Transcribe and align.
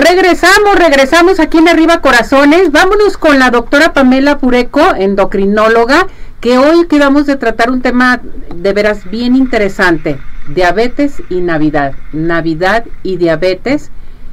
Regresamos, 0.00 0.76
regresamos 0.76 1.40
aquí 1.40 1.58
en 1.58 1.68
Arriba 1.68 2.00
Corazones. 2.00 2.72
Vámonos 2.72 3.18
con 3.18 3.38
la 3.38 3.50
doctora 3.50 3.92
Pamela 3.92 4.38
Pureco, 4.38 4.94
endocrinóloga, 4.96 6.06
que 6.40 6.56
hoy 6.56 6.86
quedamos 6.86 7.26
de 7.26 7.36
tratar 7.36 7.70
un 7.70 7.82
tema 7.82 8.22
de 8.54 8.72
veras 8.72 9.10
bien 9.10 9.36
interesante, 9.36 10.18
diabetes 10.54 11.22
y 11.28 11.42
Navidad. 11.42 11.92
Navidad 12.14 12.86
y 13.02 13.18
diabetes, 13.18 13.90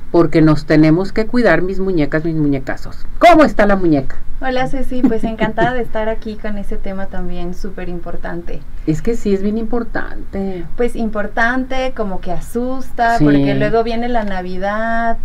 porque 0.10 0.42
nos 0.42 0.66
tenemos 0.66 1.12
que 1.12 1.26
cuidar 1.26 1.62
mis 1.62 1.82
muñecas, 1.82 2.24
mis 2.24 2.36
muñecazos. 2.36 3.06
¿Cómo 3.20 3.44
está 3.44 3.66
la 3.66 3.76
muñeca? 3.76 4.16
Hola 4.40 4.68
Ceci, 4.68 5.02
pues 5.02 5.26
encantada 5.26 5.74
de 5.74 5.82
estar 5.82 6.08
aquí 6.08 6.36
con 6.36 6.58
ese 6.58 6.78
tema 6.78 7.08
también 7.08 7.54
súper 7.54 7.90
importante. 7.90 8.62
Es 8.86 9.02
que 9.02 9.18
sí, 9.18 9.34
es 9.34 9.42
bien 9.44 9.58
importante. 9.58 10.64
Pues 10.78 10.96
importante, 10.96 11.92
como 11.94 12.22
que 12.22 12.32
asusta, 12.32 13.18
porque 13.20 13.54
luego 13.56 13.84
viene 13.84 14.08
la 14.08 14.24
Navidad 14.24 15.18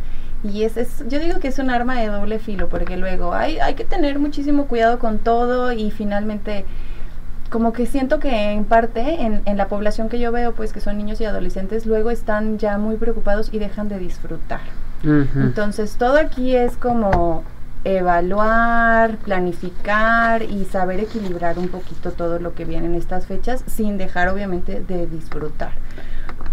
y 0.45 0.65
es, 0.65 0.77
es, 0.77 1.05
yo 1.09 1.21
digo 1.21 1.39
que 1.39 1.49
es 1.49 1.59
un 1.59 1.71
arma 1.71 1.99
de 2.01 2.09
doble 2.09 2.39
filo, 2.39 2.69
porque 2.69 2.97
luego 2.97 3.33
hay, 3.33 3.59
hay 3.59 3.75
que 3.75 3.85
tener 3.85 4.19
muchísimo 4.19 4.67
cuidado 4.67 4.99
con 4.99 5.19
todo 5.19 5.73
y 5.73 5.91
finalmente 5.91 6.65
como 7.49 7.73
que 7.73 7.87
siento 7.87 8.19
que 8.19 8.53
en 8.53 8.65
parte 8.65 9.23
en, 9.23 9.43
en, 9.45 9.57
la 9.57 9.69
población 9.69 10.09
que 10.09 10.19
yo 10.19 10.33
veo, 10.33 10.53
pues 10.55 10.73
que 10.73 10.81
son 10.81 10.97
niños 10.97 11.21
y 11.21 11.27
adolescentes, 11.27 11.85
luego 11.87 12.11
están 12.11 12.59
ya 12.59 12.79
muy 12.79 12.97
preocupados 12.97 13.51
y 13.53 13.59
dejan 13.59 13.89
de 13.89 13.99
disfrutar. 13.99 14.61
Entonces 15.05 15.97
todo 15.97 16.17
aquí 16.17 16.55
es 16.55 16.77
como 16.77 17.43
evaluar, 17.85 19.17
planificar 19.17 20.43
y 20.43 20.65
saber 20.65 21.01
equilibrar 21.01 21.59
un 21.59 21.69
poquito 21.69 22.13
todo 22.13 22.39
lo 22.39 22.55
que 22.55 22.65
viene 22.65 22.87
en 22.87 22.95
estas 22.95 23.27
fechas 23.27 23.65
sin 23.67 23.99
dejar 23.99 24.29
obviamente 24.29 24.81
de 24.81 25.07
disfrutar. 25.07 25.73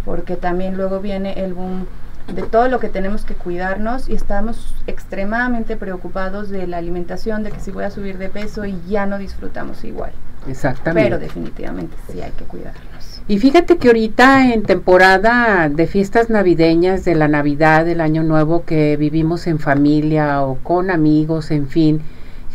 Porque 0.03 0.35
también 0.35 0.77
luego 0.77 0.99
viene 0.99 1.43
el 1.43 1.53
boom 1.53 1.85
de 2.33 2.43
todo 2.43 2.67
lo 2.67 2.79
que 2.79 2.89
tenemos 2.89 3.25
que 3.25 3.33
cuidarnos 3.33 4.09
y 4.09 4.13
estamos 4.13 4.73
extremadamente 4.87 5.75
preocupados 5.77 6.49
de 6.49 6.67
la 6.67 6.77
alimentación, 6.77 7.43
de 7.43 7.51
que 7.51 7.59
si 7.59 7.71
voy 7.71 7.83
a 7.83 7.91
subir 7.91 8.17
de 8.17 8.29
peso 8.29 8.65
y 8.65 8.79
ya 8.87 9.05
no 9.05 9.17
disfrutamos 9.17 9.83
igual. 9.83 10.11
Exactamente. 10.47 11.09
Pero 11.09 11.19
definitivamente 11.19 11.95
sí 12.11 12.21
hay 12.21 12.31
que 12.31 12.45
cuidarnos. 12.45 13.21
Y 13.27 13.37
fíjate 13.37 13.77
que 13.77 13.89
ahorita 13.89 14.53
en 14.53 14.63
temporada 14.63 15.69
de 15.69 15.85
fiestas 15.85 16.29
navideñas, 16.29 17.05
de 17.05 17.13
la 17.13 17.27
Navidad, 17.27 17.85
del 17.85 18.01
Año 18.01 18.23
Nuevo 18.23 18.65
que 18.65 18.97
vivimos 18.97 19.45
en 19.45 19.59
familia 19.59 20.41
o 20.41 20.55
con 20.55 20.89
amigos, 20.89 21.51
en 21.51 21.67
fin, 21.67 22.01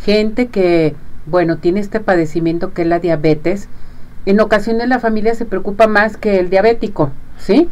gente 0.03 0.47
que, 0.47 0.93
bueno, 1.25 1.57
tiene 1.57 1.79
este 1.79 2.01
padecimiento 2.01 2.73
que 2.73 2.81
es 2.81 2.87
la 2.89 2.99
diabetes, 2.99 3.69
en 4.25 4.39
ocasiones 4.39 4.89
la 4.89 4.99
familia 4.99 5.35
se 5.35 5.45
preocupa 5.45 5.87
más 5.87 6.17
que 6.17 6.39
el 6.39 6.49
diabético, 6.49 7.11
¿sí? 7.37 7.69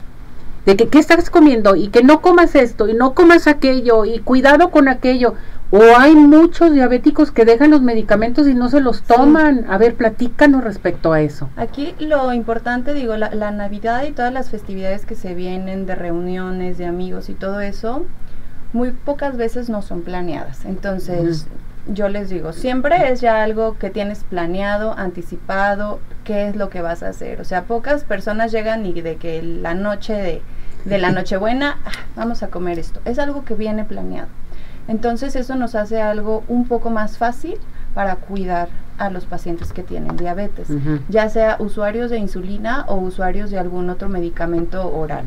De 0.65 0.75
que 0.75 0.87
qué 0.87 0.99
estás 0.99 1.29
comiendo 1.29 1.75
y 1.75 1.89
que 1.89 2.03
no 2.03 2.21
comas 2.21 2.55
esto 2.55 2.87
y 2.87 2.93
no 2.93 3.13
comas 3.13 3.47
aquello 3.47 4.05
y 4.05 4.19
cuidado 4.19 4.71
con 4.71 4.87
aquello. 4.87 5.35
O 5.71 5.81
hay 5.97 6.13
muchos 6.13 6.71
diabéticos 6.71 7.31
que 7.31 7.45
dejan 7.45 7.71
los 7.71 7.81
medicamentos 7.81 8.47
y 8.47 8.53
no 8.53 8.69
se 8.69 8.79
los 8.79 9.01
toman. 9.01 9.65
A 9.67 9.79
ver, 9.79 9.95
platícanos 9.95 10.63
respecto 10.63 11.13
a 11.13 11.21
eso. 11.21 11.49
Aquí 11.55 11.95
lo 11.97 12.31
importante, 12.31 12.93
digo, 12.93 13.17
la, 13.17 13.51
Navidad 13.51 14.03
y 14.07 14.11
todas 14.11 14.31
las 14.31 14.51
festividades 14.51 15.07
que 15.07 15.15
se 15.15 15.33
vienen 15.33 15.87
de 15.87 15.95
reuniones, 15.95 16.77
de 16.77 16.85
amigos 16.85 17.27
y 17.29 17.33
todo 17.33 17.59
eso, 17.59 18.05
muy 18.71 18.91
pocas 18.91 19.35
veces 19.35 19.67
no 19.67 19.81
son 19.81 20.03
planeadas. 20.03 20.63
Entonces, 20.65 21.47
yo 21.87 22.07
les 22.07 22.29
digo, 22.29 22.53
siempre 22.53 23.11
es 23.11 23.21
ya 23.21 23.43
algo 23.43 23.77
que 23.77 23.89
tienes 23.89 24.23
planeado, 24.23 24.97
anticipado, 24.97 25.99
qué 26.23 26.47
es 26.47 26.55
lo 26.55 26.69
que 26.69 26.81
vas 26.81 27.03
a 27.03 27.09
hacer. 27.09 27.41
O 27.41 27.43
sea, 27.43 27.63
pocas 27.63 28.03
personas 28.03 28.51
llegan 28.51 28.85
y 28.85 29.01
de 29.01 29.17
que 29.17 29.41
la 29.41 29.73
noche 29.73 30.13
de, 30.13 30.41
de 30.85 30.97
la 30.97 31.11
Nochebuena, 31.11 31.77
ah, 31.85 31.91
vamos 32.15 32.43
a 32.43 32.47
comer 32.47 32.79
esto. 32.79 33.01
Es 33.05 33.19
algo 33.19 33.43
que 33.45 33.55
viene 33.55 33.83
planeado. 33.83 34.29
Entonces 34.87 35.35
eso 35.35 35.55
nos 35.55 35.75
hace 35.75 36.01
algo 36.01 36.43
un 36.47 36.67
poco 36.67 36.89
más 36.89 37.17
fácil 37.17 37.57
para 37.93 38.15
cuidar 38.15 38.69
a 38.97 39.09
los 39.09 39.25
pacientes 39.25 39.71
que 39.71 39.83
tienen 39.83 40.17
diabetes, 40.17 40.67
ya 41.09 41.29
sea 41.29 41.57
usuarios 41.59 42.11
de 42.11 42.17
insulina 42.17 42.85
o 42.87 42.95
usuarios 42.95 43.49
de 43.49 43.59
algún 43.59 43.89
otro 43.89 44.09
medicamento 44.09 44.93
oral. 44.93 45.25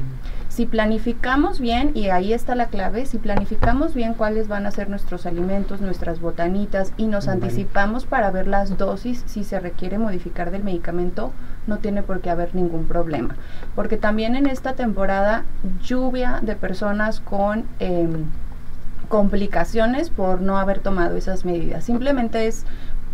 Si 0.57 0.65
planificamos 0.65 1.61
bien, 1.61 1.91
y 1.93 2.09
ahí 2.09 2.33
está 2.33 2.55
la 2.55 2.69
clave, 2.69 3.05
si 3.05 3.19
planificamos 3.19 3.93
bien 3.93 4.15
cuáles 4.15 4.49
van 4.49 4.65
a 4.65 4.71
ser 4.71 4.89
nuestros 4.89 5.27
alimentos, 5.27 5.83
nuestras 5.83 6.19
botanitas, 6.19 6.95
y 6.97 7.09
nos 7.09 7.29
anticipamos 7.29 8.07
para 8.07 8.31
ver 8.31 8.47
las 8.47 8.79
dosis, 8.79 9.23
si 9.27 9.45
se 9.45 9.61
requiere 9.61 9.99
modificar 9.99 10.51
del 10.51 10.65
medicamento, 10.65 11.31
no 11.67 11.77
tiene 11.77 12.03
por 12.03 12.23
qué 12.23 12.31
haber 12.31 12.55
ningún 12.55 12.87
problema. 12.87 13.37
Porque 13.75 13.99
también 13.99 14.35
en 14.35 14.47
esta 14.47 14.73
temporada, 14.73 15.45
lluvia 15.83 16.41
de 16.41 16.57
personas 16.57 17.21
con... 17.21 17.65
Em, 17.79 18.25
complicaciones 19.09 20.11
por 20.11 20.41
no 20.41 20.59
haber 20.59 20.81
tomado 20.81 21.17
esas 21.17 21.45
medidas. 21.45 21.85
Simplemente 21.85 22.49
es 22.49 22.65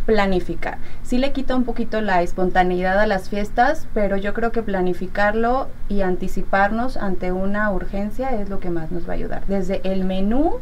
planificar. 0.06 0.78
Sí 1.02 1.18
le 1.18 1.32
quita 1.32 1.56
un 1.56 1.64
poquito 1.64 2.00
la 2.00 2.22
espontaneidad 2.22 2.98
a 2.98 3.06
las 3.06 3.28
fiestas, 3.28 3.86
pero 3.94 4.16
yo 4.16 4.34
creo 4.34 4.52
que 4.52 4.62
planificarlo 4.62 5.68
y 5.88 6.02
anticiparnos 6.02 6.96
ante 6.96 7.32
una 7.32 7.70
urgencia 7.70 8.30
es 8.40 8.48
lo 8.48 8.60
que 8.60 8.70
más 8.70 8.90
nos 8.90 9.06
va 9.08 9.12
a 9.12 9.16
ayudar. 9.16 9.46
Desde 9.46 9.80
el 9.84 10.04
menú 10.04 10.58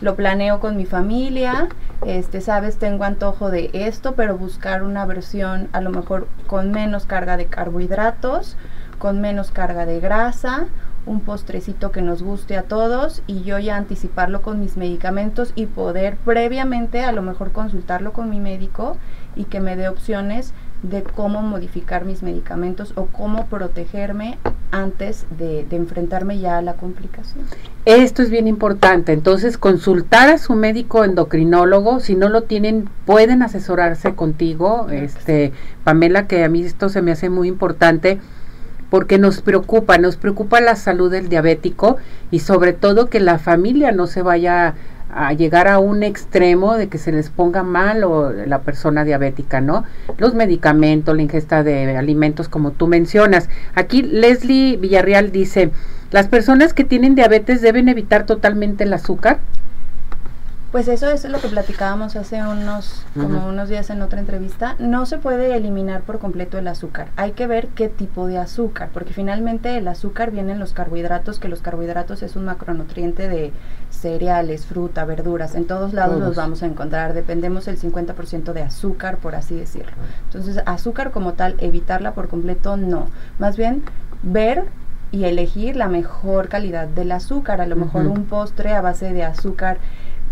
lo 0.00 0.16
planeo 0.16 0.58
con 0.58 0.76
mi 0.76 0.84
familia, 0.84 1.68
este, 2.04 2.40
sabes, 2.40 2.76
tengo 2.78 3.04
antojo 3.04 3.50
de 3.50 3.70
esto, 3.72 4.14
pero 4.16 4.36
buscar 4.36 4.82
una 4.82 5.06
versión 5.06 5.68
a 5.72 5.80
lo 5.80 5.90
mejor 5.90 6.26
con 6.48 6.72
menos 6.72 7.06
carga 7.06 7.36
de 7.36 7.46
carbohidratos, 7.46 8.56
con 8.98 9.20
menos 9.20 9.52
carga 9.52 9.86
de 9.86 10.00
grasa 10.00 10.66
un 11.06 11.20
postrecito 11.20 11.90
que 11.90 12.02
nos 12.02 12.22
guste 12.22 12.56
a 12.56 12.62
todos 12.62 13.22
y 13.26 13.42
yo 13.42 13.58
ya 13.58 13.76
anticiparlo 13.76 14.42
con 14.42 14.60
mis 14.60 14.76
medicamentos 14.76 15.52
y 15.54 15.66
poder 15.66 16.16
previamente 16.24 17.02
a 17.02 17.12
lo 17.12 17.22
mejor 17.22 17.52
consultarlo 17.52 18.12
con 18.12 18.30
mi 18.30 18.40
médico 18.40 18.96
y 19.34 19.44
que 19.44 19.60
me 19.60 19.76
dé 19.76 19.88
opciones 19.88 20.52
de 20.82 21.02
cómo 21.02 21.42
modificar 21.42 22.04
mis 22.04 22.22
medicamentos 22.22 22.92
o 22.96 23.06
cómo 23.06 23.46
protegerme 23.46 24.38
antes 24.72 25.26
de, 25.38 25.66
enfrentarme 25.70 26.38
ya 26.38 26.58
a 26.58 26.62
la 26.62 26.74
complicación. 26.74 27.44
Esto 27.84 28.22
es 28.22 28.30
bien 28.30 28.48
importante, 28.48 29.12
entonces 29.12 29.58
consultar 29.58 30.28
a 30.28 30.38
su 30.38 30.54
médico 30.54 31.04
endocrinólogo, 31.04 32.00
si 32.00 32.16
no 32.16 32.28
lo 32.28 32.42
tienen, 32.42 32.88
pueden 33.06 33.42
asesorarse 33.42 34.14
contigo, 34.14 34.88
este 34.90 35.52
Pamela, 35.84 36.26
que 36.26 36.42
a 36.42 36.48
mí 36.48 36.62
esto 36.62 36.88
se 36.88 37.02
me 37.02 37.12
hace 37.12 37.28
muy 37.28 37.48
importante 37.48 38.18
porque 38.92 39.16
nos 39.16 39.40
preocupa, 39.40 39.96
nos 39.96 40.18
preocupa 40.18 40.60
la 40.60 40.76
salud 40.76 41.10
del 41.10 41.30
diabético 41.30 41.96
y 42.30 42.40
sobre 42.40 42.74
todo 42.74 43.08
que 43.08 43.20
la 43.20 43.38
familia 43.38 43.90
no 43.90 44.06
se 44.06 44.20
vaya 44.20 44.74
a 45.10 45.32
llegar 45.32 45.66
a 45.66 45.78
un 45.78 46.02
extremo 46.02 46.76
de 46.76 46.88
que 46.88 46.98
se 46.98 47.10
les 47.10 47.30
ponga 47.30 47.62
mal 47.62 48.04
o 48.04 48.30
la 48.30 48.60
persona 48.60 49.02
diabética, 49.04 49.62
¿no? 49.62 49.84
Los 50.18 50.34
medicamentos, 50.34 51.16
la 51.16 51.22
ingesta 51.22 51.62
de 51.62 51.96
alimentos 51.96 52.50
como 52.50 52.72
tú 52.72 52.86
mencionas. 52.86 53.48
Aquí 53.74 54.02
Leslie 54.02 54.76
Villarreal 54.76 55.32
dice, 55.32 55.70
las 56.10 56.28
personas 56.28 56.74
que 56.74 56.84
tienen 56.84 57.14
diabetes 57.14 57.62
deben 57.62 57.88
evitar 57.88 58.26
totalmente 58.26 58.84
el 58.84 58.92
azúcar. 58.92 59.40
Pues 60.72 60.88
eso 60.88 61.10
es 61.10 61.28
lo 61.28 61.38
que 61.38 61.48
platicábamos 61.48 62.16
hace 62.16 62.42
unos, 62.42 63.04
como 63.12 63.46
unos 63.46 63.68
días 63.68 63.90
en 63.90 64.00
otra 64.00 64.20
entrevista. 64.20 64.74
No 64.78 65.04
se 65.04 65.18
puede 65.18 65.54
eliminar 65.54 66.00
por 66.00 66.18
completo 66.18 66.56
el 66.56 66.66
azúcar. 66.66 67.08
Hay 67.16 67.32
que 67.32 67.46
ver 67.46 67.68
qué 67.68 67.90
tipo 67.90 68.26
de 68.26 68.38
azúcar, 68.38 68.88
porque 68.90 69.12
finalmente 69.12 69.76
el 69.76 69.86
azúcar 69.86 70.30
viene 70.30 70.52
en 70.52 70.58
los 70.58 70.72
carbohidratos, 70.72 71.38
que 71.38 71.48
los 71.48 71.60
carbohidratos 71.60 72.22
es 72.22 72.36
un 72.36 72.46
macronutriente 72.46 73.28
de 73.28 73.52
cereales, 73.90 74.64
fruta, 74.64 75.04
verduras. 75.04 75.56
En 75.56 75.66
todos 75.66 75.92
lados 75.92 76.20
los 76.20 76.36
vamos 76.36 76.62
a 76.62 76.66
encontrar. 76.66 77.12
Dependemos 77.12 77.68
el 77.68 77.78
50% 77.78 78.54
de 78.54 78.62
azúcar, 78.62 79.18
por 79.18 79.34
así 79.34 79.54
decirlo. 79.54 79.92
Entonces, 80.24 80.62
azúcar 80.64 81.10
como 81.10 81.34
tal, 81.34 81.54
evitarla 81.58 82.14
por 82.14 82.28
completo, 82.28 82.78
no. 82.78 83.08
Más 83.38 83.58
bien, 83.58 83.82
ver 84.22 84.64
y 85.10 85.24
elegir 85.24 85.76
la 85.76 85.88
mejor 85.88 86.48
calidad 86.48 86.88
del 86.88 87.12
azúcar. 87.12 87.60
A 87.60 87.66
lo 87.66 87.76
mejor 87.76 88.06
un 88.06 88.24
postre 88.24 88.72
a 88.72 88.80
base 88.80 89.12
de 89.12 89.22
azúcar 89.22 89.76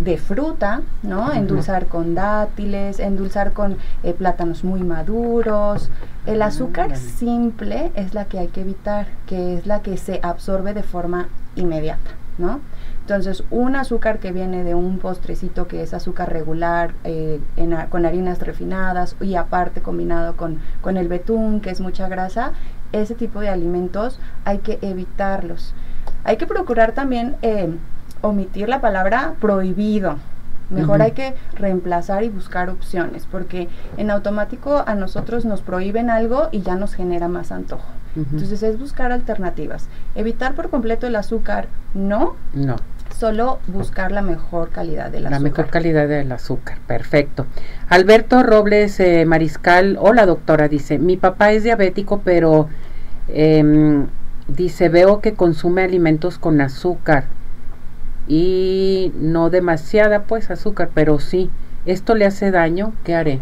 de 0.00 0.16
fruta, 0.16 0.80
¿no? 1.02 1.32
Endulzar 1.32 1.86
con 1.86 2.14
dátiles, 2.14 2.98
endulzar 2.98 3.52
con 3.52 3.76
eh, 4.02 4.14
plátanos 4.14 4.64
muy 4.64 4.82
maduros. 4.82 5.90
El 6.26 6.42
azúcar 6.42 6.96
simple 6.96 7.92
es 7.94 8.14
la 8.14 8.24
que 8.24 8.38
hay 8.38 8.48
que 8.48 8.62
evitar, 8.62 9.06
que 9.26 9.54
es 9.54 9.66
la 9.66 9.82
que 9.82 9.96
se 9.96 10.18
absorbe 10.22 10.74
de 10.74 10.82
forma 10.82 11.28
inmediata, 11.54 12.10
¿no? 12.38 12.60
Entonces, 13.02 13.44
un 13.50 13.76
azúcar 13.76 14.20
que 14.20 14.32
viene 14.32 14.64
de 14.64 14.74
un 14.74 14.98
postrecito 14.98 15.66
que 15.66 15.82
es 15.82 15.92
azúcar 15.92 16.32
regular, 16.32 16.94
eh, 17.04 17.40
con 17.90 18.06
harinas 18.06 18.38
refinadas 18.38 19.16
y 19.20 19.34
aparte 19.34 19.82
combinado 19.82 20.36
con, 20.36 20.60
con 20.80 20.96
el 20.96 21.08
betún, 21.08 21.60
que 21.60 21.70
es 21.70 21.80
mucha 21.80 22.08
grasa, 22.08 22.52
ese 22.92 23.14
tipo 23.14 23.40
de 23.40 23.48
alimentos 23.48 24.18
hay 24.44 24.58
que 24.58 24.78
evitarlos. 24.80 25.74
Hay 26.24 26.36
que 26.36 26.46
procurar 26.46 26.92
también 26.92 27.36
eh, 27.42 27.74
omitir 28.22 28.68
la 28.68 28.80
palabra 28.80 29.34
prohibido. 29.40 30.16
Mejor 30.70 31.02
hay 31.02 31.12
que 31.12 31.34
reemplazar 31.54 32.22
y 32.22 32.28
buscar 32.28 32.70
opciones, 32.70 33.26
porque 33.30 33.68
en 33.96 34.10
automático 34.10 34.84
a 34.86 34.94
nosotros 34.94 35.44
nos 35.44 35.62
prohíben 35.62 36.10
algo 36.10 36.48
y 36.52 36.60
ya 36.62 36.76
nos 36.76 36.94
genera 36.94 37.26
más 37.26 37.50
antojo. 37.50 37.88
Entonces 38.14 38.62
es 38.62 38.78
buscar 38.78 39.10
alternativas. 39.12 39.88
Evitar 40.14 40.54
por 40.54 40.70
completo 40.70 41.06
el 41.06 41.16
azúcar, 41.16 41.66
no. 41.94 42.36
No. 42.54 42.76
solo 43.16 43.58
buscar 43.66 44.12
la 44.12 44.22
mejor 44.22 44.70
calidad 44.70 45.10
del 45.10 45.26
azúcar. 45.26 45.40
La 45.40 45.48
mejor 45.48 45.66
calidad 45.66 46.08
del 46.08 46.30
azúcar, 46.30 46.78
perfecto. 46.86 47.46
Alberto 47.88 48.42
Robles 48.42 48.98
eh, 49.00 49.24
Mariscal, 49.26 49.98
hola 50.00 50.24
doctora, 50.24 50.68
dice, 50.68 50.98
mi 50.98 51.16
papá 51.16 51.50
es 51.50 51.64
diabético, 51.64 52.20
pero 52.24 52.68
em, 53.28 54.06
dice, 54.46 54.88
veo 54.88 55.20
que 55.20 55.34
consume 55.34 55.82
alimentos 55.82 56.38
con 56.38 56.60
azúcar 56.60 57.24
y 58.30 59.12
no 59.16 59.50
demasiada 59.50 60.22
pues 60.22 60.52
azúcar, 60.52 60.90
pero 60.94 61.18
sí, 61.18 61.50
¿esto 61.84 62.14
le 62.14 62.26
hace 62.26 62.52
daño? 62.52 62.92
¿Qué 63.02 63.16
haré? 63.16 63.40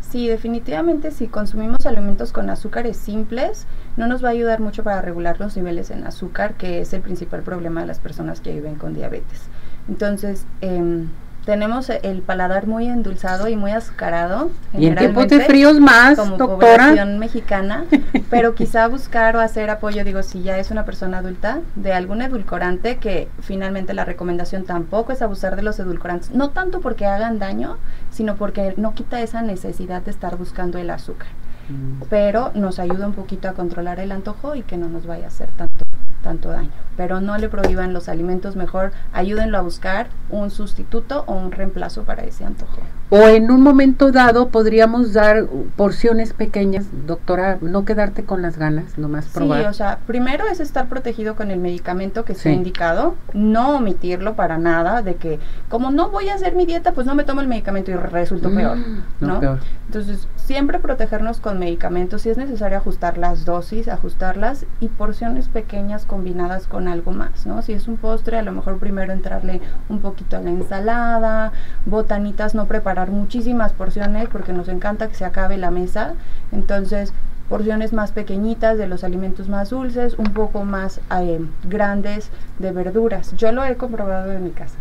Sí, 0.00 0.26
definitivamente 0.26 1.10
si 1.10 1.26
consumimos 1.26 1.84
alimentos 1.84 2.32
con 2.32 2.48
azúcares 2.48 2.96
simples, 2.96 3.66
no 3.98 4.06
nos 4.06 4.24
va 4.24 4.28
a 4.28 4.32
ayudar 4.32 4.60
mucho 4.60 4.82
para 4.82 5.02
regular 5.02 5.38
los 5.38 5.54
niveles 5.54 5.90
en 5.90 6.06
azúcar, 6.06 6.54
que 6.54 6.80
es 6.80 6.94
el 6.94 7.02
principal 7.02 7.42
problema 7.42 7.82
de 7.82 7.88
las 7.88 8.00
personas 8.00 8.40
que 8.40 8.54
viven 8.54 8.76
con 8.76 8.94
diabetes. 8.94 9.42
Entonces, 9.86 10.46
eh, 10.62 11.04
tenemos 11.44 11.90
el 11.90 12.22
paladar 12.22 12.66
muy 12.66 12.86
endulzado 12.86 13.48
y 13.48 13.56
muy 13.56 13.72
azucarado. 13.72 14.50
Y 14.72 14.86
en 14.86 14.96
tiempos 14.96 15.28
de 15.28 15.40
fríos 15.40 15.80
más, 15.80 16.18
como 16.18 16.36
doctora. 16.36 16.88
población 16.88 17.18
mexicana, 17.18 17.84
pero 18.30 18.54
quizá 18.54 18.86
buscar 18.88 19.36
o 19.36 19.40
hacer 19.40 19.70
apoyo, 19.70 20.04
digo, 20.04 20.22
si 20.22 20.42
ya 20.42 20.58
es 20.58 20.70
una 20.70 20.84
persona 20.84 21.18
adulta, 21.18 21.60
de 21.74 21.92
algún 21.92 22.22
edulcorante, 22.22 22.98
que 22.98 23.28
finalmente 23.40 23.94
la 23.94 24.04
recomendación 24.04 24.64
tampoco 24.64 25.12
es 25.12 25.22
abusar 25.22 25.56
de 25.56 25.62
los 25.62 25.78
edulcorantes, 25.78 26.30
no 26.30 26.50
tanto 26.50 26.80
porque 26.80 27.06
hagan 27.06 27.38
daño, 27.38 27.78
sino 28.10 28.36
porque 28.36 28.74
no 28.76 28.94
quita 28.94 29.20
esa 29.20 29.42
necesidad 29.42 30.02
de 30.02 30.10
estar 30.10 30.36
buscando 30.36 30.78
el 30.78 30.90
azúcar. 30.90 31.28
Mm. 31.68 32.02
Pero 32.08 32.50
nos 32.54 32.78
ayuda 32.78 33.06
un 33.06 33.14
poquito 33.14 33.48
a 33.48 33.52
controlar 33.52 34.00
el 34.00 34.12
antojo 34.12 34.54
y 34.54 34.62
que 34.62 34.76
no 34.76 34.88
nos 34.88 35.06
vaya 35.06 35.26
a 35.26 35.28
hacer 35.28 35.48
tanto 35.56 35.89
tanto 36.22 36.50
daño. 36.50 36.70
Pero 36.96 37.20
no 37.20 37.38
le 37.38 37.48
prohíban 37.48 37.92
los 37.92 38.08
alimentos, 38.08 38.56
mejor 38.56 38.92
ayúdenlo 39.12 39.58
a 39.58 39.62
buscar 39.62 40.08
un 40.28 40.50
sustituto 40.50 41.24
o 41.26 41.34
un 41.34 41.50
reemplazo 41.52 42.02
para 42.02 42.24
ese 42.24 42.44
antojo. 42.44 42.80
O 43.12 43.26
en 43.26 43.50
un 43.50 43.62
momento 43.62 44.12
dado 44.12 44.50
podríamos 44.50 45.12
dar 45.12 45.46
porciones 45.76 46.32
pequeñas, 46.32 46.86
doctora, 47.06 47.58
no 47.60 47.84
quedarte 47.84 48.24
con 48.24 48.40
las 48.40 48.56
ganas, 48.56 48.98
nomás 48.98 49.26
probar. 49.26 49.62
Sí, 49.62 49.66
o 49.66 49.72
sea, 49.72 49.98
primero 50.06 50.46
es 50.46 50.60
estar 50.60 50.88
protegido 50.88 51.34
con 51.34 51.50
el 51.50 51.58
medicamento 51.58 52.24
que 52.24 52.34
se 52.34 52.50
ha 52.50 52.52
indicado, 52.52 53.16
no 53.32 53.76
omitirlo 53.76 54.34
para 54.34 54.58
nada, 54.58 55.02
de 55.02 55.16
que 55.16 55.40
como 55.68 55.90
no 55.90 56.10
voy 56.10 56.28
a 56.28 56.34
hacer 56.34 56.54
mi 56.54 56.66
dieta, 56.66 56.92
pues 56.92 57.06
no 57.06 57.16
me 57.16 57.24
tomo 57.24 57.40
el 57.40 57.48
medicamento 57.48 57.90
y 57.90 57.94
resulto 57.94 58.50
mm, 58.50 58.54
peor, 58.54 58.78
¿no? 59.20 59.58
Entonces, 59.86 60.28
siempre 60.36 60.78
protegernos 60.78 61.40
con 61.40 61.58
medicamentos, 61.58 62.22
si 62.22 62.30
es 62.30 62.36
necesario 62.36 62.78
ajustar 62.78 63.18
las 63.18 63.44
dosis, 63.44 63.88
ajustarlas 63.88 64.66
y 64.78 64.86
porciones 64.86 65.48
pequeñas 65.48 66.04
combinadas 66.10 66.66
con 66.66 66.88
algo 66.88 67.12
más, 67.12 67.46
¿no? 67.46 67.62
Si 67.62 67.72
es 67.72 67.86
un 67.86 67.96
postre, 67.96 68.36
a 68.36 68.42
lo 68.42 68.50
mejor 68.50 68.78
primero 68.78 69.12
entrarle 69.12 69.60
un 69.88 70.00
poquito 70.00 70.36
a 70.36 70.40
la 70.40 70.50
ensalada, 70.50 71.52
botanitas 71.86 72.56
no 72.56 72.66
preparar 72.66 73.12
muchísimas 73.12 73.72
porciones 73.72 74.28
porque 74.28 74.52
nos 74.52 74.66
encanta 74.66 75.06
que 75.06 75.14
se 75.14 75.24
acabe 75.24 75.56
la 75.56 75.70
mesa. 75.70 76.14
Entonces, 76.50 77.12
porciones 77.48 77.92
más 77.92 78.10
pequeñitas 78.10 78.76
de 78.76 78.88
los 78.88 79.04
alimentos 79.04 79.48
más 79.48 79.70
dulces, 79.70 80.14
un 80.18 80.32
poco 80.32 80.64
más 80.64 81.00
eh, 81.20 81.40
grandes 81.68 82.30
de 82.58 82.72
verduras. 82.72 83.36
Yo 83.36 83.52
lo 83.52 83.64
he 83.64 83.76
comprobado 83.76 84.32
en 84.32 84.42
mi 84.42 84.50
casa. 84.50 84.74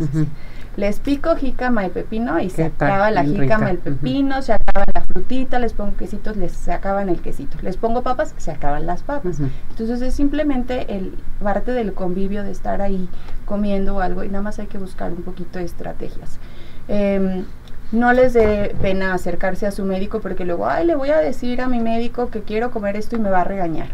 Les 0.78 1.00
pico 1.00 1.36
jícama 1.36 1.86
y 1.86 1.90
pepino 1.90 2.40
y 2.40 2.50
se 2.50 2.66
acaba 2.66 3.12
la 3.12 3.24
jícama, 3.24 3.70
el 3.70 3.78
pepino, 3.78 4.42
se 4.42 4.54
acaba 4.54 4.86
la 4.96 4.99
frutita, 5.20 5.60
les 5.60 5.74
pongo 5.74 5.98
quesitos, 5.98 6.38
les, 6.38 6.52
se 6.54 6.72
acaban 6.72 7.10
el 7.10 7.22
quesito. 7.22 7.58
Les 7.62 7.78
pongo 7.78 8.04
papas, 8.04 8.34
se 8.38 8.52
acaban 8.52 8.86
las 8.86 9.04
papas. 9.04 9.40
Entonces 9.70 10.02
es 10.02 10.14
simplemente 10.14 10.96
el 10.96 11.14
parte 11.42 11.72
del 11.72 11.94
convivio 11.94 12.44
de 12.44 12.52
estar 12.52 12.82
ahí 12.82 13.10
comiendo 13.46 14.00
algo 14.00 14.24
y 14.24 14.30
nada 14.30 14.42
más 14.42 14.60
hay 14.60 14.68
que 14.68 14.78
buscar 14.78 15.12
un 15.12 15.24
poquito 15.24 15.60
de 15.60 15.66
estrategias. 15.66 16.40
Em, 16.88 17.44
no 17.92 18.14
les 18.14 18.34
dé 18.34 18.76
pena 18.82 19.14
acercarse 19.14 19.68
a 19.68 19.72
su 19.72 19.84
médico 19.84 20.22
porque 20.22 20.46
luego, 20.46 20.68
ay, 20.68 20.86
le 20.86 20.96
voy 20.96 21.10
a 21.10 21.18
decir 21.18 21.62
a 21.62 21.68
mi 21.68 21.80
médico 21.80 22.30
que 22.30 22.42
quiero 22.42 22.72
comer 22.72 22.96
esto 22.96 23.16
y 23.16 23.20
me 23.20 23.30
va 23.30 23.42
a 23.42 23.44
regañar. 23.46 23.90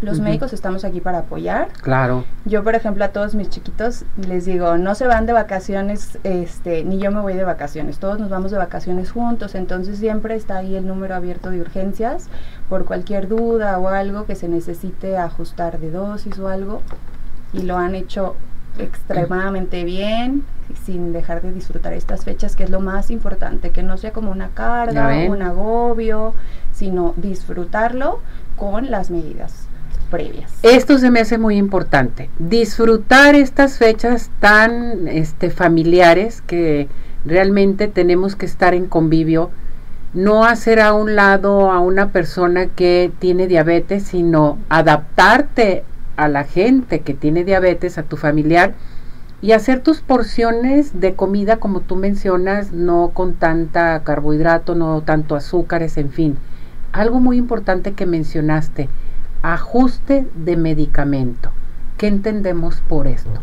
Los 0.00 0.20
médicos 0.20 0.52
estamos 0.52 0.84
aquí 0.84 1.00
para 1.00 1.18
apoyar. 1.18 1.68
Claro. 1.82 2.24
Yo, 2.44 2.62
por 2.62 2.76
ejemplo, 2.76 3.04
a 3.04 3.08
todos 3.08 3.34
mis 3.34 3.50
chiquitos 3.50 4.04
les 4.28 4.44
digo, 4.44 4.78
no 4.78 4.94
se 4.94 5.08
van 5.08 5.26
de 5.26 5.32
vacaciones, 5.32 6.18
este, 6.22 6.84
ni 6.84 6.98
yo 6.98 7.10
me 7.10 7.20
voy 7.20 7.34
de 7.34 7.42
vacaciones. 7.42 7.98
Todos 7.98 8.20
nos 8.20 8.30
vamos 8.30 8.52
de 8.52 8.58
vacaciones 8.58 9.10
juntos, 9.10 9.56
entonces 9.56 9.98
siempre 9.98 10.36
está 10.36 10.58
ahí 10.58 10.76
el 10.76 10.86
número 10.86 11.16
abierto 11.16 11.50
de 11.50 11.60
urgencias 11.60 12.28
por 12.68 12.84
cualquier 12.84 13.26
duda 13.26 13.76
o 13.78 13.88
algo 13.88 14.24
que 14.24 14.36
se 14.36 14.48
necesite 14.48 15.16
ajustar 15.16 15.80
de 15.80 15.90
dosis 15.90 16.38
o 16.38 16.46
algo. 16.46 16.82
Y 17.52 17.62
lo 17.62 17.76
han 17.76 17.96
hecho 17.96 18.36
extremadamente 18.78 19.82
bien 19.82 20.44
sin 20.84 21.12
dejar 21.12 21.42
de 21.42 21.52
disfrutar 21.52 21.92
estas 21.92 22.24
fechas, 22.24 22.54
que 22.54 22.62
es 22.62 22.70
lo 22.70 22.78
más 22.78 23.10
importante, 23.10 23.70
que 23.70 23.82
no 23.82 23.96
sea 23.96 24.12
como 24.12 24.30
una 24.30 24.50
carga, 24.50 25.10
un 25.28 25.42
agobio, 25.42 26.34
sino 26.72 27.14
disfrutarlo 27.16 28.20
con 28.56 28.90
las 28.90 29.10
medidas 29.10 29.67
previas. 30.10 30.52
Esto 30.62 30.98
se 30.98 31.10
me 31.10 31.20
hace 31.20 31.38
muy 31.38 31.56
importante, 31.56 32.30
disfrutar 32.38 33.34
estas 33.34 33.78
fechas 33.78 34.30
tan 34.40 35.08
este, 35.08 35.50
familiares 35.50 36.42
que 36.42 36.88
realmente 37.24 37.88
tenemos 37.88 38.36
que 38.36 38.46
estar 38.46 38.74
en 38.74 38.86
convivio, 38.86 39.50
no 40.14 40.44
hacer 40.44 40.80
a 40.80 40.94
un 40.94 41.14
lado 41.14 41.70
a 41.70 41.80
una 41.80 42.10
persona 42.12 42.66
que 42.66 43.12
tiene 43.18 43.46
diabetes, 43.46 44.04
sino 44.04 44.58
adaptarte 44.68 45.84
a 46.16 46.28
la 46.28 46.44
gente 46.44 47.00
que 47.00 47.14
tiene 47.14 47.44
diabetes, 47.44 47.98
a 47.98 48.02
tu 48.02 48.16
familiar, 48.16 48.74
y 49.40 49.52
hacer 49.52 49.80
tus 49.80 50.00
porciones 50.00 51.00
de 51.00 51.14
comida 51.14 51.58
como 51.58 51.80
tú 51.80 51.94
mencionas, 51.94 52.72
no 52.72 53.12
con 53.14 53.34
tanta 53.34 54.02
carbohidrato, 54.02 54.74
no 54.74 55.02
tanto 55.02 55.36
azúcares, 55.36 55.96
en 55.96 56.10
fin. 56.10 56.36
Algo 56.90 57.20
muy 57.20 57.36
importante 57.36 57.92
que 57.92 58.06
mencionaste, 58.06 58.88
ajuste 59.42 60.26
de 60.34 60.56
medicamento. 60.56 61.50
¿Qué 61.98 62.06
entendemos 62.06 62.80
por 62.88 63.08
esto? 63.08 63.40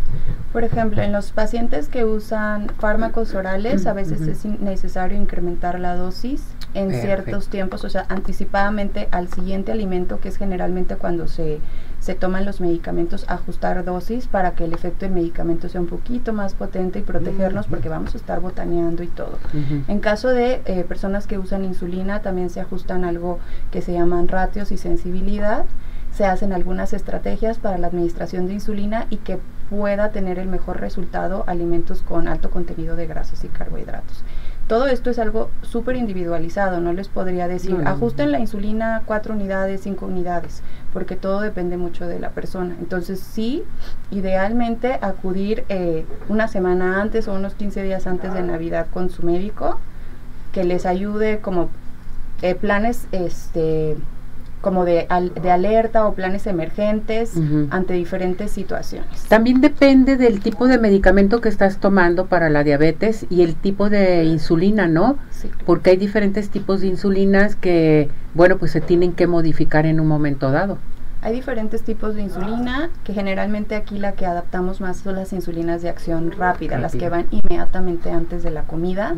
Por 0.54 0.64
ejemplo, 0.64 1.02
en 1.02 1.12
los 1.12 1.32
pacientes 1.32 1.90
que 1.90 2.06
usan 2.06 2.70
fármacos 2.80 3.36
orales, 3.36 3.86
a 3.86 3.92
veces 3.92 4.22
es 4.22 4.46
necesario 4.46 5.18
incrementar 5.18 5.78
la 5.78 5.96
dosis 5.96 6.42
en 6.74 6.92
ciertos 6.94 7.50
tiempos, 7.50 7.84
o 7.84 7.90
sea, 7.90 8.06
anticipadamente 8.08 9.10
al 9.12 9.28
siguiente 9.28 9.74
alimento, 9.74 10.22
que 10.22 10.30
es 10.30 10.38
generalmente 10.38 10.96
cuando 10.96 11.28
se, 11.28 11.60
se 12.06 12.14
toman 12.14 12.46
los 12.46 12.62
medicamentos, 12.62 13.26
ajustar 13.28 13.84
dosis 13.84 14.28
para 14.28 14.52
que 14.52 14.66
el 14.66 14.74
efecto 14.74 15.08
del 15.08 15.16
medicamento 15.16 15.70
sea 15.70 15.82
un 15.82 15.88
poquito 15.88 16.34
más 16.34 16.54
potente 16.54 17.00
y 17.00 17.02
protegernos, 17.02 17.66
porque 17.66 17.90
vamos 17.90 18.14
a 18.14 18.18
estar 18.20 18.42
botaneando 18.42 19.02
y 19.02 19.08
todo. 19.08 19.40
En 19.88 20.00
caso 20.02 20.30
de 20.30 20.62
eh, 20.66 20.86
personas 20.88 21.26
que 21.26 21.40
usan 21.40 21.66
insulina, 21.66 22.22
también 22.22 22.52
se 22.52 22.62
ajustan 22.62 23.06
algo 23.06 23.40
que 23.72 23.82
se 23.82 23.94
llaman 23.94 24.28
ratios 24.28 24.72
y 24.72 24.78
sensibilidad 24.78 25.66
se 26.12 26.26
hacen 26.26 26.54
algunas 26.54 26.94
estrategias 26.94 27.58
para 27.58 27.78
la 27.78 27.88
administración 27.88 28.48
de 28.48 28.54
insulina 28.54 29.06
y 29.10 29.18
que 29.18 29.38
pueda 29.70 30.12
tener 30.12 30.40
el 30.40 30.48
mejor 30.48 30.80
resultado 30.80 31.44
alimentos 31.46 32.04
con 32.04 32.30
alto 32.30 32.52
contenido 32.52 32.96
de 32.96 33.06
grasas 33.06 33.44
y 33.44 33.50
carbohidratos. 33.50 34.24
Todo 34.68 34.88
esto 34.88 35.12
es 35.12 35.20
algo 35.20 35.52
súper 35.62 35.96
individualizado, 35.96 36.82
no 36.82 36.92
les 36.92 37.08
podría 37.08 37.48
decir, 37.48 37.78
ajusten 37.86 38.32
la 38.32 38.40
insulina 38.40 39.04
cuatro 39.06 39.36
unidades, 39.36 39.82
cinco 39.82 40.08
unidades, 40.08 40.64
porque 40.92 41.16
todo 41.16 41.42
depende 41.42 41.78
mucho 41.78 42.08
de 42.08 42.20
la 42.20 42.32
persona. 42.32 42.76
Entonces 42.80 43.20
sí, 43.20 43.64
idealmente 44.10 44.98
acudir 45.02 45.66
eh, 45.70 46.06
una 46.30 46.48
semana 46.48 47.00
antes 47.00 47.28
o 47.28 47.34
unos 47.34 47.54
15 47.54 47.84
días 47.84 48.08
antes 48.08 48.34
de 48.34 48.42
Navidad 48.42 48.88
con 48.92 49.12
su 49.12 49.24
médico, 49.24 49.80
que 50.52 50.64
les 50.64 50.88
ayude 50.88 51.42
como 51.42 51.70
eh, 52.42 52.56
planes 52.56 53.08
este, 53.12 53.98
como 54.66 54.84
de, 54.84 55.08
de 55.44 55.52
alerta 55.52 56.08
o 56.08 56.16
planes 56.16 56.48
emergentes 56.48 57.34
ante 57.70 57.94
diferentes 57.94 58.50
situaciones. 58.50 59.22
También 59.26 59.62
depende 59.62 60.18
del 60.18 60.40
tipo 60.40 60.68
de 60.68 60.80
medicamento 60.80 61.40
que 61.40 61.50
estás 61.50 61.78
tomando 61.78 62.26
para 62.26 62.50
la 62.50 62.64
diabetes 62.64 63.28
y 63.30 63.44
el 63.44 63.54
tipo 63.54 63.92
de 63.92 64.24
insulina, 64.24 64.88
¿no? 64.88 65.20
Sí. 65.30 65.52
Porque 65.68 65.92
hay 65.92 65.98
diferentes 65.98 66.50
tipos 66.50 66.82
de 66.82 66.88
insulinas 66.88 67.56
que, 67.56 68.10
bueno, 68.34 68.58
pues 68.58 68.72
se 68.72 68.82
tienen 68.82 69.14
que 69.14 69.28
modificar 69.28 69.86
en 69.86 70.00
un 70.00 70.08
momento 70.08 70.50
dado. 70.50 70.80
Hay 71.26 71.34
diferentes 71.34 71.82
tipos 71.82 72.14
de 72.14 72.22
insulina, 72.22 72.92
que 73.04 73.12
generalmente 73.12 73.74
aquí 73.74 73.98
la 73.98 74.12
que 74.12 74.28
adaptamos 74.28 74.80
más 74.80 74.98
son 74.98 75.16
las 75.16 75.34
insulinas 75.34 75.82
de 75.82 75.90
acción 75.90 76.32
rápida, 76.32 76.78
las 76.78 76.96
que 76.96 77.10
van 77.10 77.26
inmediatamente 77.32 78.12
antes 78.12 78.44
de 78.44 78.52
la 78.52 78.62
comida. 78.62 79.16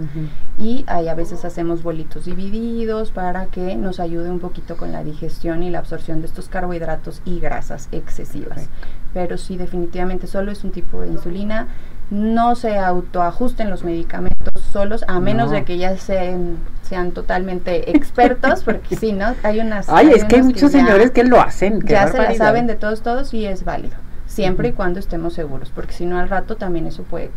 Y 0.58 0.86
ahí 0.88 1.10
a 1.10 1.16
veces 1.16 1.44
hacemos 1.44 1.84
bolitos 1.84 2.24
divididos 2.24 3.12
para 3.12 3.48
que 3.48 3.76
nos 3.76 4.00
ayude 4.00 4.32
un 4.32 4.40
poquito 4.40 4.78
con 4.78 4.94
la 4.94 5.04
digestión 5.04 5.64
y 5.64 5.70
la 5.70 5.80
absorción 5.80 6.22
de 6.22 6.28
estos 6.28 6.48
carbohidratos 6.48 7.22
y 7.26 7.42
grasas 7.42 7.90
excesivas. 7.92 8.70
Pero 9.14 9.38
sí, 9.38 9.58
definitivamente 9.58 10.28
solo 10.28 10.54
es 10.54 10.64
un 10.64 10.72
tipo 10.72 11.02
de 11.02 11.10
insulina 11.10 11.68
no 12.10 12.56
se 12.56 12.78
autoajusten 12.78 13.70
los 13.70 13.84
medicamentos 13.84 14.38
solos, 14.72 15.04
a 15.08 15.20
menos 15.20 15.52
de 15.52 15.64
que 15.64 15.78
ya 15.78 15.98
sean, 15.98 16.58
sean 16.82 17.12
totalmente 17.12 17.92
expertos, 17.92 18.64
porque 18.64 18.96
si 19.00 19.14
¿no? 19.14 19.36
Hay 19.44 19.60
unas... 19.60 19.90
Ay, 19.90 20.12
es 20.12 20.24
que 20.26 20.38
hay 20.38 20.44
muchos 20.44 20.72
señores 20.72 21.12
que 21.12 21.24
lo 21.24 21.40
hacen. 21.40 21.82
ya 21.86 22.08
se 22.08 22.18
la 22.18 22.34
saben 22.36 22.68
de 22.68 22.76
todos, 22.76 23.02
todos 23.02 23.34
y 23.34 23.46
es 23.46 23.66
válido. 23.66 23.96
siempre 24.26 24.70
y 24.70 24.72
cuando 24.74 25.00
estemos 25.00 25.34
seguros, 25.34 25.72
porque 25.74 25.94
si 25.94 26.06
no 26.06 26.20
al 26.20 26.30
rato 26.30 26.56
también 26.56 26.88
eso 26.88 27.04
puede 27.04 27.32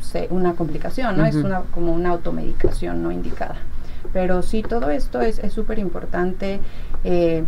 ser 0.00 0.28
una 0.30 0.54
complicación, 0.54 1.16
¿no? 1.16 1.24
Es 1.24 1.36
una 1.36 1.62
como 1.74 1.92
una 1.92 2.10
automedicación 2.10 3.02
no 3.02 3.10
indicada. 3.12 3.56
Pero 4.12 4.42
sí, 4.42 4.62
todo 4.62 4.90
esto 4.90 5.20
es 5.20 5.40
súper 5.52 5.78
importante. 5.78 6.60
Eh, 7.04 7.44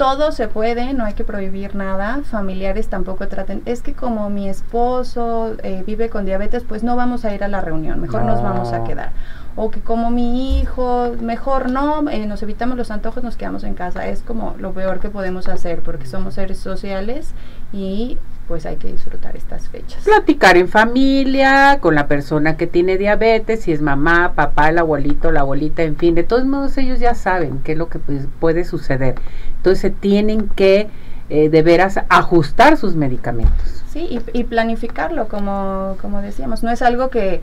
todo 0.00 0.32
se 0.32 0.48
puede, 0.48 0.94
no 0.94 1.04
hay 1.04 1.12
que 1.12 1.24
prohibir 1.24 1.74
nada, 1.74 2.22
familiares 2.24 2.88
tampoco 2.88 3.28
traten, 3.28 3.60
es 3.66 3.82
que 3.82 3.92
como 3.92 4.30
mi 4.30 4.48
esposo 4.48 5.56
eh, 5.62 5.84
vive 5.86 6.08
con 6.08 6.24
diabetes, 6.24 6.64
pues 6.64 6.82
no 6.82 6.96
vamos 6.96 7.26
a 7.26 7.34
ir 7.34 7.44
a 7.44 7.48
la 7.48 7.60
reunión, 7.60 8.00
mejor 8.00 8.22
nos 8.22 8.42
vamos 8.42 8.72
a 8.72 8.82
quedar. 8.84 9.12
O 9.56 9.70
que 9.70 9.80
como 9.80 10.10
mi 10.10 10.58
hijo, 10.58 11.12
mejor 11.20 11.70
no, 11.70 12.08
eh, 12.08 12.24
nos 12.24 12.42
evitamos 12.42 12.78
los 12.78 12.90
antojos, 12.90 13.22
nos 13.22 13.36
quedamos 13.36 13.62
en 13.62 13.74
casa. 13.74 14.06
Es 14.06 14.22
como 14.22 14.54
lo 14.58 14.72
peor 14.72 15.00
que 15.00 15.10
podemos 15.10 15.48
hacer 15.48 15.82
porque 15.82 16.06
somos 16.06 16.32
seres 16.32 16.56
sociales 16.56 17.34
y 17.70 18.16
pues 18.50 18.66
hay 18.66 18.78
que 18.78 18.90
disfrutar 18.90 19.36
estas 19.36 19.68
fechas. 19.68 20.02
Platicar 20.02 20.56
en 20.56 20.66
familia, 20.66 21.78
con 21.80 21.94
la 21.94 22.08
persona 22.08 22.56
que 22.56 22.66
tiene 22.66 22.98
diabetes, 22.98 23.60
si 23.60 23.70
es 23.70 23.80
mamá, 23.80 24.32
papá, 24.34 24.70
el 24.70 24.78
abuelito, 24.78 25.30
la 25.30 25.42
abuelita, 25.42 25.84
en 25.84 25.94
fin, 25.94 26.16
de 26.16 26.24
todos 26.24 26.44
modos 26.46 26.76
ellos 26.76 26.98
ya 26.98 27.14
saben 27.14 27.60
qué 27.62 27.72
es 27.72 27.78
lo 27.78 27.88
que 27.88 28.00
pues, 28.00 28.26
puede 28.40 28.64
suceder. 28.64 29.14
Entonces 29.58 29.92
tienen 30.00 30.48
que 30.48 30.88
eh, 31.28 31.48
de 31.48 31.62
veras 31.62 32.00
ajustar 32.08 32.76
sus 32.76 32.96
medicamentos. 32.96 33.84
Sí, 33.92 34.08
y, 34.10 34.20
y 34.36 34.42
planificarlo, 34.42 35.28
como, 35.28 35.96
como 36.02 36.20
decíamos, 36.20 36.64
no 36.64 36.72
es 36.72 36.82
algo 36.82 37.08
que 37.08 37.42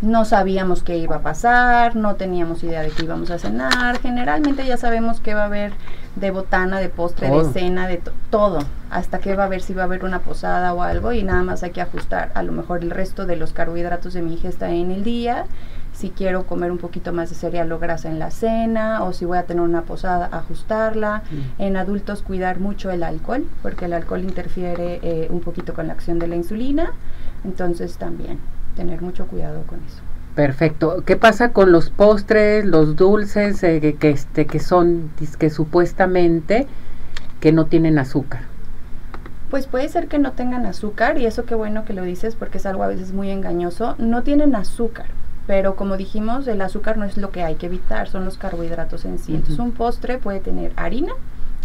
no 0.00 0.24
sabíamos 0.24 0.82
qué 0.82 0.96
iba 0.96 1.16
a 1.16 1.22
pasar, 1.22 1.96
no 1.96 2.14
teníamos 2.14 2.62
idea 2.62 2.82
de 2.82 2.90
qué 2.90 3.04
íbamos 3.04 3.30
a 3.30 3.38
cenar. 3.38 3.98
Generalmente 4.00 4.64
ya 4.64 4.76
sabemos 4.76 5.20
qué 5.20 5.34
va 5.34 5.42
a 5.42 5.46
haber 5.46 5.72
de 6.16 6.30
botana, 6.30 6.78
de 6.78 6.88
postre, 6.88 7.30
de 7.30 7.44
cena, 7.52 7.88
de 7.88 8.00
todo. 8.30 8.60
Hasta 8.90 9.18
qué 9.18 9.34
va 9.34 9.44
a 9.44 9.46
haber, 9.46 9.60
si 9.60 9.74
va 9.74 9.82
a 9.82 9.84
haber 9.86 10.04
una 10.04 10.20
posada 10.20 10.72
o 10.72 10.82
algo 10.82 11.12
y 11.12 11.24
nada 11.24 11.42
más 11.42 11.62
hay 11.62 11.70
que 11.70 11.80
ajustar. 11.80 12.30
A 12.34 12.42
lo 12.42 12.52
mejor 12.52 12.82
el 12.82 12.90
resto 12.90 13.26
de 13.26 13.36
los 13.36 13.52
carbohidratos 13.52 14.14
de 14.14 14.22
mi 14.22 14.34
ingesta 14.34 14.70
en 14.70 14.92
el 14.92 15.02
día. 15.02 15.46
Si 15.92 16.10
quiero 16.10 16.46
comer 16.46 16.70
un 16.70 16.78
poquito 16.78 17.12
más 17.12 17.30
de 17.30 17.34
cereal 17.34 17.72
o 17.72 17.80
grasa 17.80 18.08
en 18.08 18.20
la 18.20 18.30
cena 18.30 19.02
o 19.02 19.12
si 19.12 19.24
voy 19.24 19.38
a 19.38 19.46
tener 19.46 19.62
una 19.62 19.82
posada, 19.82 20.28
ajustarla. 20.30 21.22
Mm. 21.28 21.62
En 21.62 21.76
adultos 21.76 22.22
cuidar 22.22 22.60
mucho 22.60 22.92
el 22.92 23.02
alcohol 23.02 23.44
porque 23.62 23.86
el 23.86 23.92
alcohol 23.92 24.22
interfiere 24.22 25.00
eh, 25.02 25.26
un 25.28 25.40
poquito 25.40 25.74
con 25.74 25.88
la 25.88 25.94
acción 25.94 26.20
de 26.20 26.28
la 26.28 26.36
insulina. 26.36 26.92
Entonces 27.44 27.96
también 27.96 28.38
tener 28.78 29.02
mucho 29.02 29.26
cuidado 29.26 29.64
con 29.64 29.80
eso. 29.80 29.98
Perfecto. 30.36 31.02
¿Qué 31.04 31.16
pasa 31.16 31.52
con 31.52 31.72
los 31.72 31.90
postres, 31.90 32.64
los 32.64 32.94
dulces 32.94 33.60
eh, 33.64 33.96
que, 33.98 34.10
este, 34.10 34.46
que 34.46 34.60
son 34.60 35.10
que 35.40 35.50
supuestamente 35.50 36.68
que 37.40 37.50
no 37.50 37.66
tienen 37.66 37.98
azúcar? 37.98 38.42
Pues 39.50 39.66
puede 39.66 39.88
ser 39.88 40.06
que 40.06 40.20
no 40.20 40.30
tengan 40.30 40.64
azúcar 40.64 41.18
y 41.18 41.26
eso 41.26 41.44
qué 41.44 41.56
bueno 41.56 41.84
que 41.84 41.92
lo 41.92 42.04
dices 42.04 42.36
porque 42.36 42.58
es 42.58 42.66
algo 42.66 42.84
a 42.84 42.86
veces 42.86 43.12
muy 43.12 43.30
engañoso. 43.30 43.96
No 43.98 44.22
tienen 44.22 44.54
azúcar, 44.54 45.06
pero 45.48 45.74
como 45.74 45.96
dijimos, 45.96 46.46
el 46.46 46.60
azúcar 46.62 46.98
no 46.98 47.04
es 47.04 47.16
lo 47.16 47.32
que 47.32 47.42
hay 47.42 47.56
que 47.56 47.66
evitar, 47.66 48.08
son 48.08 48.24
los 48.24 48.38
carbohidratos 48.38 49.04
en 49.06 49.18
sí. 49.18 49.34
Entonces 49.34 49.58
un 49.58 49.72
postre 49.72 50.18
puede 50.18 50.38
tener 50.38 50.72
harina 50.76 51.14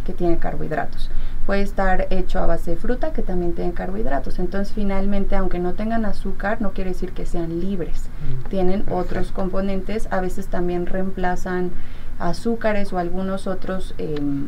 que 0.03 0.13
tiene 0.13 0.39
carbohidratos 0.39 1.11
puede 1.45 1.61
estar 1.61 2.07
hecho 2.09 2.39
a 2.39 2.45
base 2.45 2.71
de 2.71 2.77
fruta 2.77 3.13
que 3.13 3.21
también 3.21 3.53
tiene 3.53 3.73
carbohidratos. 3.73 4.39
Entonces, 4.39 4.73
finalmente, 4.73 5.35
aunque 5.35 5.59
no 5.59 5.73
tengan 5.73 6.05
azúcar, 6.05 6.61
no 6.61 6.71
quiere 6.71 6.91
decir 6.91 7.11
que 7.11 7.25
sean 7.25 7.59
libres. 7.59 8.03
Mm, 8.03 8.49
tienen 8.49 8.85
otros 8.89 9.31
componentes, 9.31 10.07
a 10.11 10.21
veces 10.21 10.47
también 10.47 10.85
reemplazan 10.85 11.71
azúcares 12.19 12.93
o 12.93 12.97
algunos 12.97 13.47
otros 13.47 13.93
em, 13.97 14.47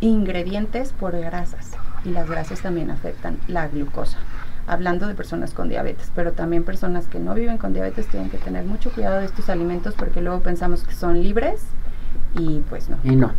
ingredientes 0.00 0.92
por 0.92 1.18
grasas. 1.18 1.72
Y 2.04 2.10
las 2.10 2.28
grasas 2.28 2.60
también 2.60 2.90
afectan 2.90 3.38
la 3.46 3.68
glucosa. 3.68 4.18
Hablando 4.66 5.06
de 5.06 5.14
personas 5.14 5.54
con 5.54 5.68
diabetes, 5.68 6.10
pero 6.14 6.32
también 6.32 6.64
personas 6.64 7.06
que 7.06 7.18
no 7.18 7.34
viven 7.34 7.58
con 7.58 7.72
diabetes 7.72 8.06
tienen 8.06 8.30
que 8.30 8.38
tener 8.38 8.64
mucho 8.64 8.92
cuidado 8.92 9.20
de 9.20 9.26
estos 9.26 9.48
alimentos 9.48 9.94
porque 9.94 10.20
luego 10.20 10.40
pensamos 10.40 10.84
que 10.84 10.94
son 10.94 11.20
libres 11.20 11.64
y 12.34 12.60
pues 12.68 12.88
no. 12.88 12.98
Y 13.04 13.16
no. 13.16 13.32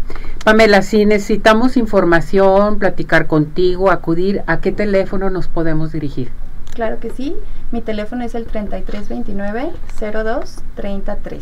Pamela, 0.44 0.82
si 0.82 1.06
necesitamos 1.06 1.78
información, 1.78 2.80
platicar 2.80 3.28
contigo, 3.28 3.92
acudir, 3.92 4.42
¿a 4.48 4.60
qué 4.60 4.72
teléfono 4.72 5.30
nos 5.30 5.48
podemos 5.48 5.92
dirigir? 5.92 6.32
Claro 6.74 7.00
que 7.00 7.12
sí, 7.12 7.36
mi 7.72 7.82
teléfono 7.82 8.24
es 8.24 8.36
el 8.36 8.48
3329-02-3013. 8.48 11.42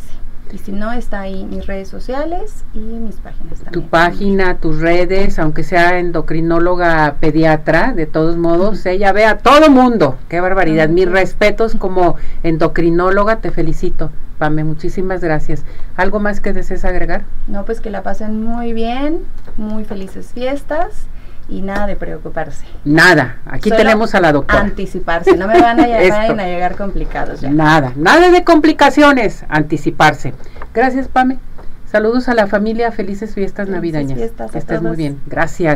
Y 0.51 0.57
si 0.57 0.71
no, 0.71 0.91
está 0.91 1.21
ahí 1.21 1.45
mis 1.45 1.65
redes 1.65 1.87
sociales 1.87 2.65
y 2.73 2.79
mis 2.79 3.15
páginas 3.17 3.59
también. 3.59 3.71
Tu 3.71 3.89
página, 3.89 4.57
tus 4.57 4.79
redes, 4.79 5.39
aunque 5.39 5.63
sea 5.63 5.99
endocrinóloga 5.99 7.15
pediatra, 7.19 7.93
de 7.93 8.05
todos 8.05 8.35
modos, 8.35 8.85
ella 8.85 9.13
ve 9.13 9.25
a 9.25 9.37
todo 9.37 9.69
mundo. 9.69 10.17
Qué 10.27 10.41
barbaridad. 10.41 10.89
Mis 10.89 11.09
respetos 11.09 11.75
como 11.75 12.17
endocrinóloga, 12.43 13.37
te 13.37 13.51
felicito. 13.51 14.11
Pame, 14.37 14.63
muchísimas 14.63 15.21
gracias. 15.21 15.63
¿Algo 15.95 16.19
más 16.19 16.41
que 16.41 16.51
desees 16.51 16.83
agregar? 16.83 17.23
No, 17.47 17.63
pues 17.63 17.79
que 17.79 17.89
la 17.89 18.03
pasen 18.03 18.43
muy 18.43 18.73
bien, 18.73 19.19
muy 19.55 19.85
felices 19.85 20.31
fiestas 20.33 21.07
y 21.51 21.61
nada 21.61 21.85
de 21.85 21.95
preocuparse. 21.97 22.65
Nada, 22.85 23.39
aquí 23.45 23.69
tenemos 23.69 24.15
a 24.15 24.21
la 24.21 24.31
doctora. 24.31 24.61
Anticiparse, 24.61 25.35
no 25.35 25.47
me 25.47 25.61
van 25.61 25.79
a, 25.79 25.85
llegar, 25.99 26.39
a 26.39 26.45
llegar 26.45 26.75
complicados 26.77 27.41
ya. 27.41 27.49
Nada, 27.49 27.91
nada 27.97 28.31
de 28.31 28.43
complicaciones, 28.43 29.43
anticiparse. 29.49 30.33
Gracias, 30.73 31.09
Pame. 31.09 31.37
Saludos 31.91 32.29
a 32.29 32.33
la 32.33 32.47
familia, 32.47 32.93
felices 32.93 33.35
fiestas 33.35 33.67
navideñas. 33.67 34.17
Fiestas 34.17 34.49
que 34.51 34.59
estés 34.59 34.81
muy 34.81 34.95
bien. 34.95 35.19
Gracias. 35.27 35.69